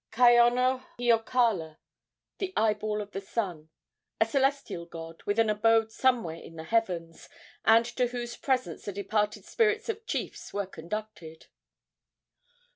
Kaonohiokala 0.11 1.77
(the 2.39 2.53
eyeball 2.57 3.01
of 3.01 3.11
the 3.11 3.21
sun), 3.21 3.69
a 4.19 4.25
celestial 4.25 4.87
god, 4.87 5.21
with 5.27 5.37
an 5.37 5.47
abode 5.47 5.91
somewhere 5.91 6.37
in 6.37 6.55
the 6.55 6.63
heavens, 6.63 7.29
and 7.65 7.85
to 7.85 8.07
whose 8.07 8.35
presence 8.35 8.85
the 8.85 8.91
departed 8.93 9.45
spirits 9.45 9.89
of 9.89 10.07
chiefs 10.07 10.51
were 10.55 10.65
conducted. 10.65 11.45